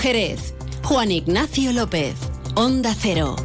[0.00, 0.54] Jerez.
[0.82, 2.14] Juan Ignacio López.
[2.54, 3.36] Onda Cero.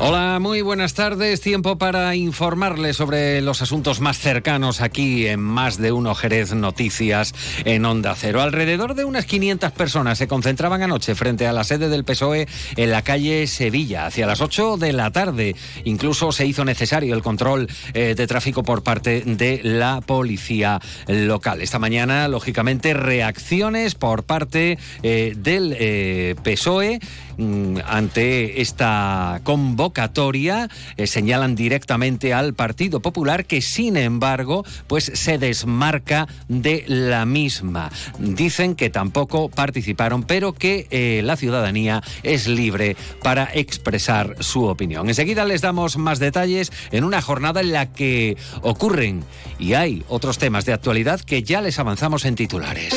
[0.00, 1.40] Hola, muy buenas tardes.
[1.40, 7.34] Tiempo para informarles sobre los asuntos más cercanos aquí en Más de Uno Jerez Noticias
[7.64, 8.40] en Onda Cero.
[8.40, 12.90] Alrededor de unas 500 personas se concentraban anoche frente a la sede del PSOE en
[12.92, 15.56] la calle Sevilla hacia las 8 de la tarde.
[15.82, 21.60] Incluso se hizo necesario el control eh, de tráfico por parte de la policía local.
[21.60, 27.00] Esta mañana, lógicamente, reacciones por parte eh, del eh, PSOE
[27.36, 35.10] mm, ante esta convocatoria convocatoria eh, señalan directamente al Partido Popular que sin embargo pues
[35.14, 37.90] se desmarca de la misma.
[38.18, 45.08] Dicen que tampoco participaron pero que eh, la ciudadanía es libre para expresar su opinión.
[45.08, 49.24] Enseguida les damos más detalles en una jornada en la que ocurren
[49.58, 52.94] y hay otros temas de actualidad que ya les avanzamos en titulares.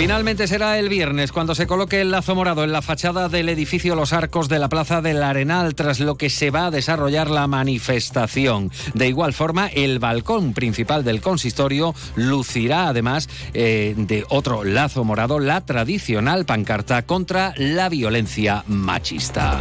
[0.00, 3.94] Finalmente será el viernes cuando se coloque el lazo morado en la fachada del edificio
[3.94, 7.46] Los Arcos de la Plaza del Arenal, tras lo que se va a desarrollar la
[7.46, 8.72] manifestación.
[8.94, 15.38] De igual forma, el balcón principal del consistorio lucirá además eh, de otro lazo morado
[15.38, 19.60] la tradicional pancarta contra la violencia machista.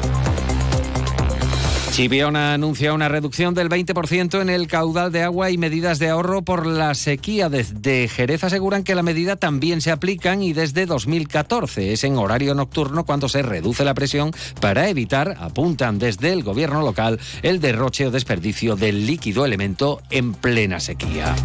[1.99, 6.43] Chipiona anuncia una reducción del 20% en el caudal de agua y medidas de ahorro
[6.43, 7.49] por la sequía.
[7.49, 12.55] Desde Jerez aseguran que la medida también se aplican y desde 2014 es en horario
[12.55, 18.07] nocturno cuando se reduce la presión para evitar, apuntan desde el gobierno local, el derroche
[18.07, 21.35] o desperdicio del líquido elemento en plena sequía.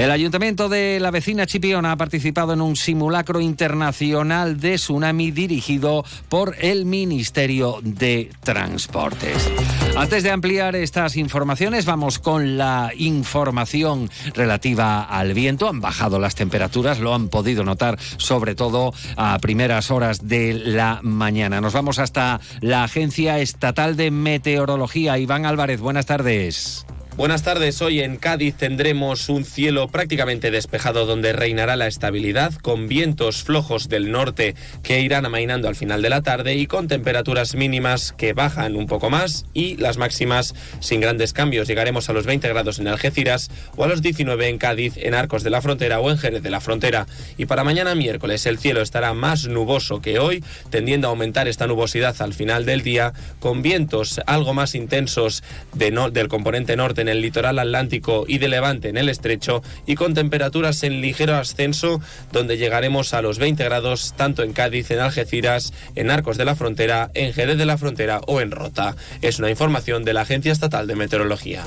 [0.00, 6.06] El ayuntamiento de la vecina Chipiona ha participado en un simulacro internacional de tsunami dirigido
[6.30, 9.50] por el Ministerio de Transportes.
[9.98, 15.68] Antes de ampliar estas informaciones, vamos con la información relativa al viento.
[15.68, 21.00] Han bajado las temperaturas, lo han podido notar sobre todo a primeras horas de la
[21.02, 21.60] mañana.
[21.60, 25.18] Nos vamos hasta la Agencia Estatal de Meteorología.
[25.18, 26.86] Iván Álvarez, buenas tardes.
[27.20, 27.82] Buenas tardes.
[27.82, 33.90] Hoy en Cádiz tendremos un cielo prácticamente despejado donde reinará la estabilidad, con vientos flojos
[33.90, 38.32] del norte que irán amainando al final de la tarde y con temperaturas mínimas que
[38.32, 41.68] bajan un poco más y las máximas sin grandes cambios.
[41.68, 45.42] Llegaremos a los 20 grados en Algeciras o a los 19 en Cádiz, en Arcos
[45.42, 47.06] de la Frontera o en Jerez de la Frontera.
[47.36, 51.66] Y para mañana miércoles el cielo estará más nuboso que hoy, tendiendo a aumentar esta
[51.66, 55.42] nubosidad al final del día, con vientos algo más intensos
[55.74, 60.14] del componente norte en el litoral atlántico y de levante en el estrecho y con
[60.14, 62.00] temperaturas en ligero ascenso
[62.32, 66.56] donde llegaremos a los 20 grados tanto en Cádiz, en Algeciras, en Arcos de la
[66.56, 68.96] Frontera, en Jerez de la Frontera o en Rota.
[69.22, 71.64] Es una información de la Agencia Estatal de Meteorología.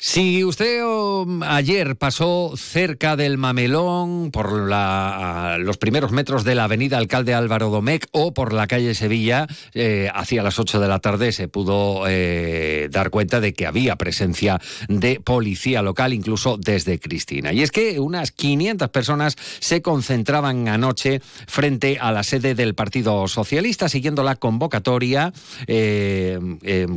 [0.00, 6.98] Si usted um, ayer pasó cerca del Mamelón, por los primeros metros de la avenida
[6.98, 11.32] Alcalde Álvaro Domecq o por la calle Sevilla, eh, hacia las 8 de la tarde
[11.32, 17.52] se pudo eh, dar cuenta de que había presencia de policía local, incluso desde Cristina.
[17.52, 23.26] Y es que unas 500 personas se concentraban anoche frente a la sede del Partido
[23.26, 25.32] Socialista, siguiendo la convocatoria
[25.66, 26.38] eh,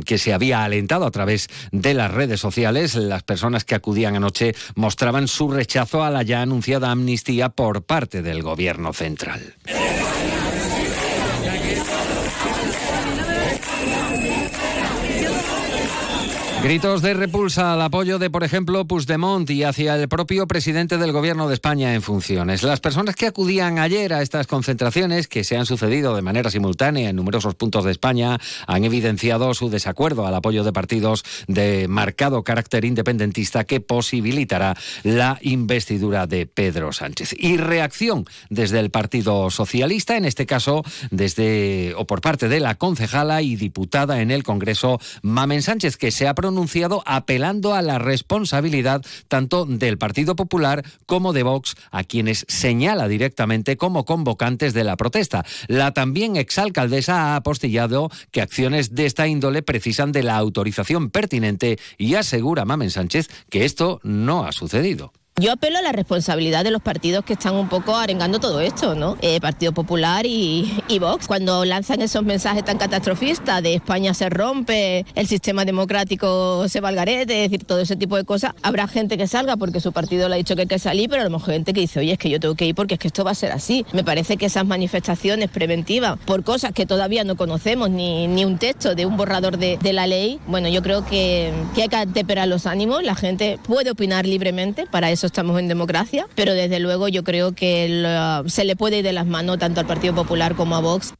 [0.06, 4.54] que se había alentado a través de las redes sociales las personas que acudían anoche
[4.74, 9.54] mostraban su rechazo a la ya anunciada amnistía por parte del gobierno central.
[16.62, 21.10] Gritos de repulsa al apoyo de, por ejemplo, Puigdemont y hacia el propio presidente del
[21.10, 22.62] Gobierno de España en funciones.
[22.62, 27.10] Las personas que acudían ayer a estas concentraciones, que se han sucedido de manera simultánea
[27.10, 32.44] en numerosos puntos de España, han evidenciado su desacuerdo al apoyo de partidos de marcado
[32.44, 37.34] carácter independentista que posibilitará la investidura de Pedro Sánchez.
[37.36, 42.76] Y reacción desde el Partido Socialista, en este caso desde o por parte de la
[42.76, 47.82] concejala y diputada en el Congreso, Mamen Sánchez, que se ha pronunciado anunciado apelando a
[47.82, 54.74] la responsabilidad tanto del Partido Popular como de Vox, a quienes señala directamente como convocantes
[54.74, 55.44] de la protesta.
[55.66, 61.78] La también exalcaldesa ha apostillado que acciones de esta índole precisan de la autorización pertinente
[61.98, 65.12] y asegura Mamen Sánchez que esto no ha sucedido.
[65.42, 68.94] Yo apelo a la responsabilidad de los partidos que están un poco arengando todo esto,
[68.94, 69.16] ¿no?
[69.20, 71.26] Eh, Partido Popular y, Vox.
[71.26, 76.90] Cuando lanzan esos mensajes tan catastrofistas de España se rompe, el sistema democrático se va
[76.90, 79.90] al garete, es decir, todo ese tipo de cosas, habrá gente que salga porque su
[79.90, 81.98] partido le ha dicho que hay que salir, pero a lo mejor gente que dice,
[81.98, 83.84] oye, es que yo tengo que ir porque es que esto va a ser así.
[83.92, 88.58] Me parece que esas manifestaciones preventivas por cosas que todavía no conocemos, ni, ni un
[88.58, 91.96] texto de un borrador de, de la ley, bueno, yo creo que, que hay que
[91.96, 96.78] atemperar los ánimos, la gente puede opinar libremente, para eso estamos en democracia, pero desde
[96.78, 100.54] luego yo creo que se le puede ir de las manos tanto al Partido Popular
[100.54, 101.14] como a Vox.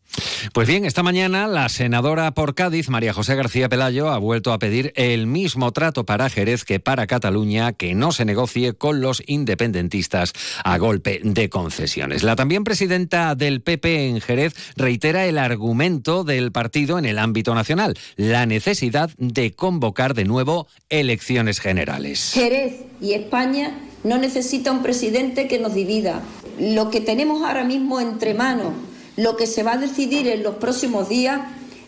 [0.52, 4.58] Pues bien, esta mañana la senadora por Cádiz, María José García Pelayo, ha vuelto a
[4.58, 9.22] pedir el mismo trato para Jerez que para Cataluña, que no se negocie con los
[9.26, 12.22] independentistas a golpe de concesiones.
[12.22, 17.54] La también presidenta del PP en Jerez reitera el argumento del partido en el ámbito
[17.54, 22.32] nacional, la necesidad de convocar de nuevo elecciones generales.
[22.34, 23.72] Jerez y España
[24.04, 26.22] no necesita un presidente que nos divida.
[26.58, 28.72] Lo que tenemos ahora mismo entre manos
[29.16, 31.40] lo que se va a decidir en los próximos días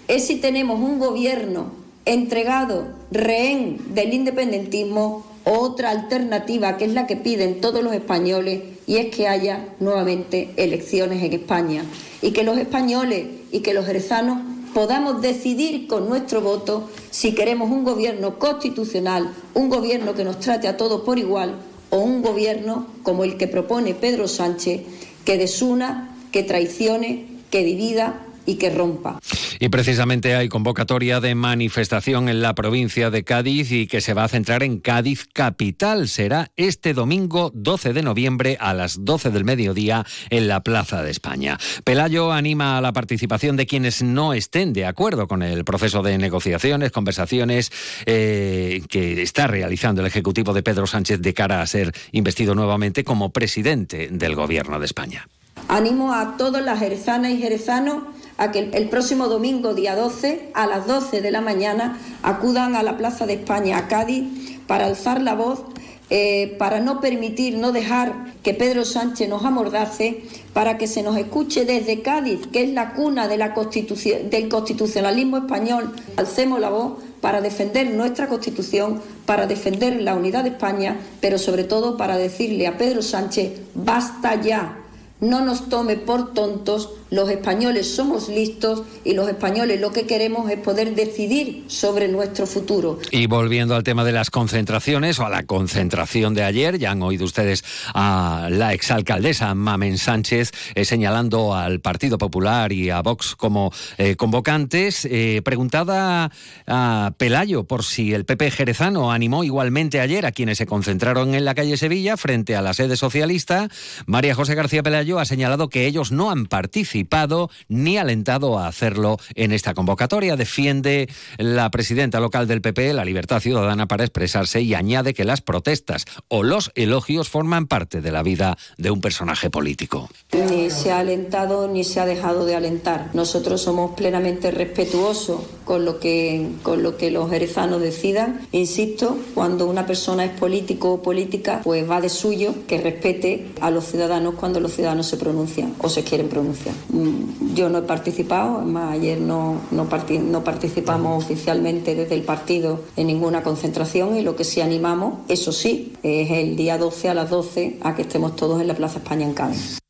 [0.09, 1.73] es si tenemos un gobierno
[2.05, 8.63] entregado, rehén del independentismo, o otra alternativa que es la que piden todos los españoles
[8.87, 11.85] y es que haya nuevamente elecciones en España
[12.23, 14.39] y que los españoles y que los jerezanos
[14.73, 20.67] podamos decidir con nuestro voto si queremos un gobierno constitucional, un gobierno que nos trate
[20.67, 21.57] a todos por igual
[21.95, 24.81] o un gobierno como el que propone Pedro Sánchez
[25.25, 29.21] que desuna que traicione, que divida y que rompa.
[29.59, 34.25] Y precisamente hay convocatoria de manifestación en la provincia de Cádiz y que se va
[34.25, 36.09] a centrar en Cádiz capital.
[36.09, 41.11] Será este domingo 12 de noviembre a las 12 del mediodía en la Plaza de
[41.11, 41.59] España.
[41.85, 46.19] Pelayo anima a la participación de quienes no estén de acuerdo con el proceso de
[46.19, 47.71] negociaciones, conversaciones
[48.07, 53.05] eh, que está realizando el Ejecutivo de Pedro Sánchez de cara a ser investido nuevamente
[53.05, 55.29] como presidente del Gobierno de España.
[55.69, 58.03] Animo a todas las jerezanas y jerezanos
[58.37, 62.83] a que el próximo domingo, día 12, a las 12 de la mañana, acudan a
[62.83, 64.25] la Plaza de España, a Cádiz,
[64.67, 65.63] para alzar la voz,
[66.11, 70.23] eh, para no permitir, no dejar que Pedro Sánchez nos amordace,
[70.53, 74.49] para que se nos escuche desde Cádiz, que es la cuna de la constitución, del
[74.49, 75.93] constitucionalismo español.
[76.17, 81.65] Alcemos la voz para defender nuestra Constitución, para defender la unidad de España, pero sobre
[81.65, 84.84] todo para decirle a Pedro Sánchez, basta ya,
[85.21, 90.51] no nos tome por tontos los españoles somos listos y los españoles lo que queremos
[90.51, 92.99] es poder decidir sobre nuestro futuro.
[93.13, 97.03] Y volviendo al tema de las concentraciones o a la concentración de ayer, ya han
[97.03, 97.63] oído ustedes
[97.95, 104.17] a la exalcaldesa Mamen Sánchez eh, señalando al Partido Popular y a Vox como eh,
[104.17, 105.07] convocantes.
[105.09, 106.33] Eh, preguntada
[106.67, 111.45] a Pelayo por si el PP jerezano animó igualmente ayer a quienes se concentraron en
[111.45, 113.69] la calle Sevilla frente a la sede socialista,
[114.07, 119.19] María José García Pelayo ha señalado que ellos no han participado ni alentado a hacerlo
[119.35, 120.37] en esta convocatoria.
[120.37, 121.09] Defiende
[121.39, 126.05] la presidenta local del PP la libertad ciudadana para expresarse y añade que las protestas
[126.29, 130.09] o los elogios forman parte de la vida de un personaje político.
[130.33, 133.11] Ni se ha alentado ni se ha dejado de alentar.
[133.15, 138.41] Nosotros somos plenamente respetuosos con lo que, con lo que los jerezanos decidan.
[138.53, 143.71] Insisto, cuando una persona es político o política, pues va de suyo que respete a
[143.71, 146.75] los ciudadanos cuando los ciudadanos se pronuncian o se quieren pronunciar.
[146.91, 152.81] Mm, yo no he participado, además ayer no, no, no participamos oficialmente desde el partido
[152.97, 157.15] en ninguna concentración y lo que sí animamos, eso sí, es el día 12 a
[157.15, 159.84] las 12 a que estemos todos en la Plaza España en Cádiz.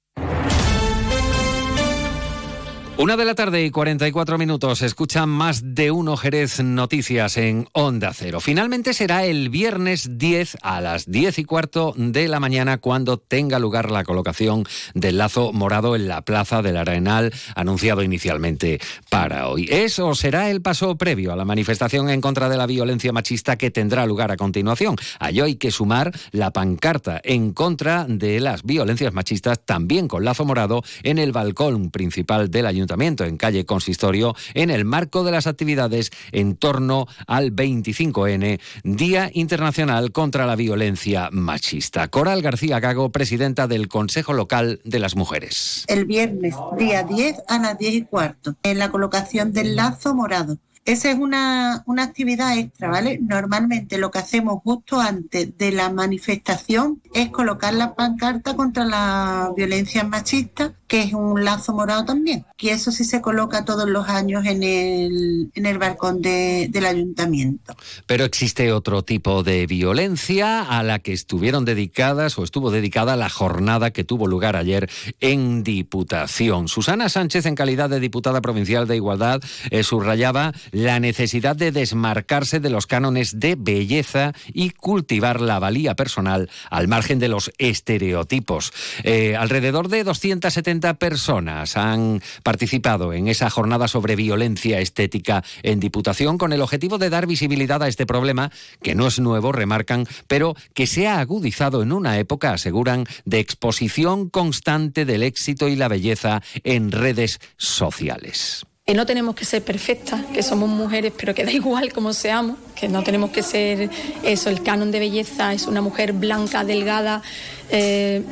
[2.96, 4.80] Una de la tarde y 44 minutos.
[4.80, 8.38] Escuchan más de uno Jerez Noticias en Onda Cero.
[8.38, 13.58] Finalmente será el viernes 10 a las 10 y cuarto de la mañana cuando tenga
[13.58, 19.66] lugar la colocación del lazo morado en la Plaza del Arenal, anunciado inicialmente para hoy.
[19.68, 23.72] Eso será el paso previo a la manifestación en contra de la violencia machista que
[23.72, 24.94] tendrá lugar a continuación.
[25.18, 30.44] A hay que sumar la pancarta en contra de las violencias machistas, también con lazo
[30.44, 32.83] morado, en el balcón principal del Ayuntamiento
[33.24, 40.12] en calle Consistorio en el marco de las actividades en torno al 25N, Día Internacional
[40.12, 42.08] contra la Violencia Machista.
[42.08, 45.84] Coral García Gago, presidenta del Consejo Local de las Mujeres.
[45.88, 50.58] El viernes, día 10 a las 10 y cuarto, en la colocación del lazo morado
[50.84, 53.18] Esa es una, una actividad extra, ¿vale?
[53.22, 59.50] Normalmente lo que hacemos justo antes de la manifestación es colocar la pancarta contra la
[59.56, 62.44] violencia machista, que es un lazo morado también.
[62.58, 67.74] Y eso sí se coloca todos los años en el, en el balcón del ayuntamiento.
[68.06, 73.30] Pero existe otro tipo de violencia a la que estuvieron dedicadas o estuvo dedicada la
[73.30, 76.68] jornada que tuvo lugar ayer en Diputación.
[76.68, 82.58] Susana Sánchez, en calidad de diputada provincial de Igualdad, eh, subrayaba la necesidad de desmarcarse
[82.60, 88.72] de los cánones de belleza y cultivar la valía personal al margen de los estereotipos.
[89.04, 96.38] Eh, alrededor de 270 personas han participado en esa jornada sobre violencia estética en Diputación
[96.38, 98.50] con el objetivo de dar visibilidad a este problema,
[98.82, 103.38] que no es nuevo, remarcan, pero que se ha agudizado en una época, aseguran, de
[103.38, 109.62] exposición constante del éxito y la belleza en redes sociales que no tenemos que ser
[109.62, 113.88] perfectas, que somos mujeres, pero que da igual como seamos, que no tenemos que ser
[114.22, 117.22] eso, el canon de belleza es una mujer blanca, delgada,
[117.70, 118.22] eh,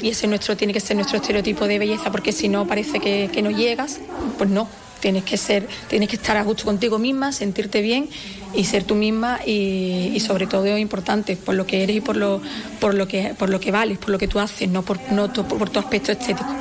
[0.00, 3.42] y ese nuestro tiene que ser nuestro estereotipo de belleza, porque si no parece que,
[3.42, 4.00] no llegas,
[4.38, 4.66] pues no.
[5.00, 8.08] Tienes que ser, tienes que estar a gusto contigo misma, sentirte bien
[8.52, 12.42] y ser tú misma y, sobre todo importante por lo que eres y por lo,
[12.80, 15.32] por lo que por lo que vales, por lo que tú haces, no por, no
[15.32, 16.52] por tu aspecto estético.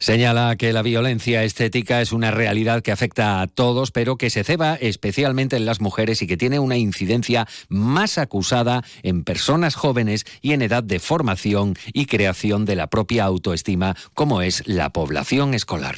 [0.00, 4.44] Señala que la violencia estética es una realidad que afecta a todos, pero que se
[4.44, 10.24] ceba especialmente en las mujeres y que tiene una incidencia más acusada en personas jóvenes
[10.40, 15.52] y en edad de formación y creación de la propia autoestima, como es la población
[15.52, 15.96] escolar.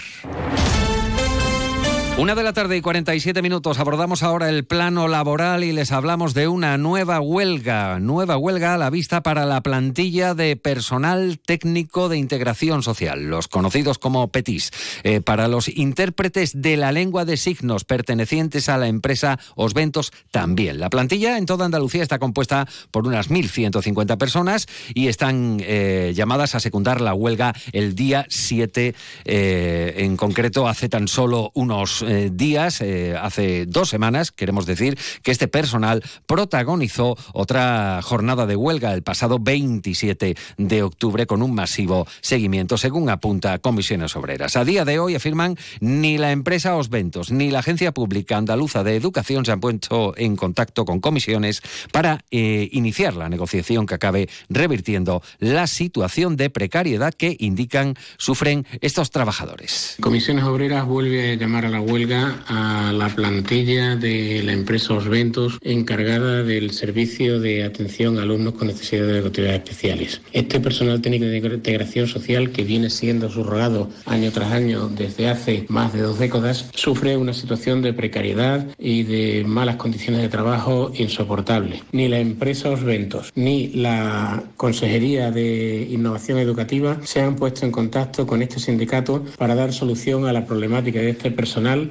[2.19, 3.79] Una de la tarde y 47 minutos.
[3.79, 7.99] Abordamos ahora el plano laboral y les hablamos de una nueva huelga.
[8.01, 13.49] Nueva huelga a la vista para la plantilla de personal técnico de integración social, los
[13.49, 14.71] conocidos como PETIS.
[15.05, 20.81] Eh, para los intérpretes de la lengua de signos pertenecientes a la empresa Osventos también.
[20.81, 26.55] La plantilla en toda Andalucía está compuesta por unas 1.150 personas y están eh, llamadas
[26.55, 32.31] a secundar la huelga el día 7, eh, en concreto hace tan solo unos eh,
[32.33, 38.93] días, eh, hace dos semanas, queremos decir, que este personal protagonizó otra jornada de huelga
[38.93, 44.57] el pasado 27 de octubre con un masivo seguimiento, según apunta Comisiones Obreras.
[44.57, 48.97] A día de hoy afirman ni la empresa Osventos ni la Agencia Pública Andaluza de
[48.97, 54.29] Educación se han puesto en contacto con comisiones para eh, iniciar la negociación que acabe
[54.49, 59.97] revirtiendo la situación de precariedad que indican sufren estos trabajadores.
[60.01, 64.95] Comisiones Obreras vuelve a llamar a la huelga huelga a la plantilla de la empresa
[64.95, 70.23] Osventos encargada del servicio de atención a alumnos con necesidades educativas especiales.
[70.33, 75.67] Este personal técnico de integración social que viene siendo subrogado año tras año desde hace
[75.69, 80.93] más de dos décadas sufre una situación de precariedad y de malas condiciones de trabajo
[80.95, 81.83] insoportables.
[81.93, 88.27] Ni la empresa Osventos ni la Consejería de Innovación Educativa se han puesto en contacto
[88.27, 91.82] con este sindicato para dar solución a la problemática de este personal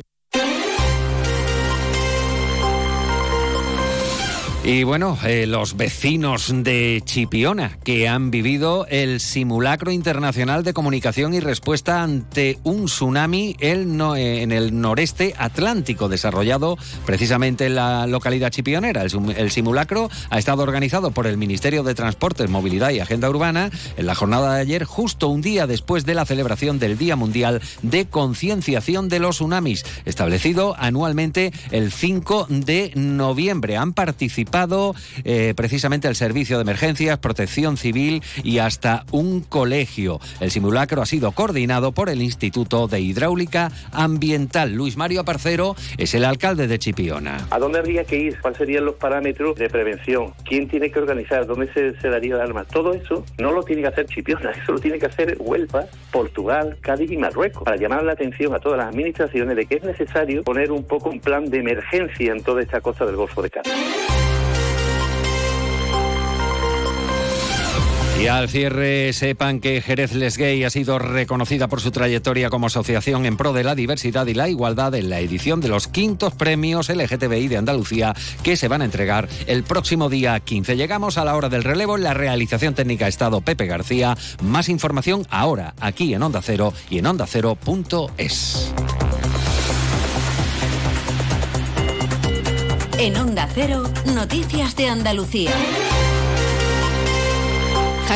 [4.63, 11.33] Y bueno, eh, los vecinos de Chipiona que han vivido el simulacro internacional de comunicación
[11.33, 13.73] y respuesta ante un tsunami eh,
[14.43, 16.77] en el noreste atlántico, desarrollado
[17.07, 19.01] precisamente en la localidad chipionera.
[19.01, 24.05] El, simulacro ha estado organizado por el Ministerio de Transportes, Movilidad y Agenda Urbana en
[24.05, 28.05] la jornada de ayer, justo un día después de la celebración del Día Mundial de
[28.05, 33.75] Concienciación de los Tsunamis, establecido anualmente el 5 de noviembre.
[33.77, 34.50] Han participado
[35.23, 40.19] eh, precisamente el Servicio de Emergencias, Protección Civil y hasta un colegio.
[40.39, 44.73] El simulacro ha sido coordinado por el Instituto de Hidráulica Ambiental.
[44.73, 47.47] Luis Mario Aparcero es el alcalde de Chipiona.
[47.49, 48.39] ¿A dónde habría que ir?
[48.41, 50.33] ¿Cuáles serían los parámetros de prevención?
[50.45, 51.45] ¿Quién tiene que organizar?
[51.45, 52.65] ¿Dónde se, daría el arma?
[52.65, 56.77] Todo eso no lo tiene que hacer Chipiona, eso lo tiene que hacer Huelva, Portugal,
[56.81, 60.43] Cádiz y Marruecos, para llamar la atención a todas las administraciones de que es necesario
[60.43, 64.20] poner un poco un plan de emergencia en toda esta costa del Golfo de Cádiz.
[68.21, 72.67] Y al cierre, sepan que Jerez Les Gay ha sido reconocida por su trayectoria como
[72.67, 76.35] asociación en pro de la diversidad y la igualdad en la edición de los quintos
[76.35, 78.13] premios LGTBI de Andalucía
[78.43, 80.77] que se van a entregar el próximo día 15.
[80.77, 81.97] Llegamos a la hora del relevo.
[81.97, 84.15] En la realización técnica estado Pepe García.
[84.43, 88.71] Más información ahora aquí en Onda Cero y en ondacero.es.
[92.99, 95.51] En Onda Cero, Noticias de Andalucía.